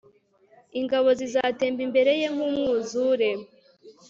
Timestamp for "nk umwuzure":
2.33-3.29